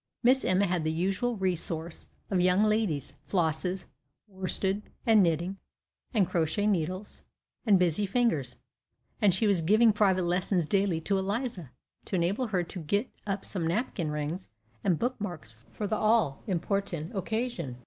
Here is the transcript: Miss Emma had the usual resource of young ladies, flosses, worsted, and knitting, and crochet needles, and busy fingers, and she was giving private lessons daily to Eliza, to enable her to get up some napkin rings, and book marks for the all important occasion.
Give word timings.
Miss 0.23 0.43
Emma 0.43 0.65
had 0.65 0.83
the 0.83 0.91
usual 0.91 1.35
resource 1.37 2.07
of 2.31 2.41
young 2.41 2.63
ladies, 2.63 3.13
flosses, 3.27 3.85
worsted, 4.27 4.81
and 5.05 5.21
knitting, 5.21 5.57
and 6.11 6.27
crochet 6.27 6.65
needles, 6.65 7.21
and 7.67 7.77
busy 7.77 8.07
fingers, 8.07 8.55
and 9.21 9.31
she 9.31 9.45
was 9.45 9.61
giving 9.61 9.93
private 9.93 10.23
lessons 10.25 10.65
daily 10.65 11.01
to 11.01 11.19
Eliza, 11.19 11.69
to 12.05 12.15
enable 12.15 12.47
her 12.47 12.63
to 12.63 12.79
get 12.79 13.11
up 13.27 13.45
some 13.45 13.67
napkin 13.67 14.09
rings, 14.09 14.49
and 14.83 14.97
book 14.97 15.21
marks 15.21 15.51
for 15.71 15.85
the 15.85 15.97
all 15.97 16.41
important 16.47 17.15
occasion. 17.15 17.77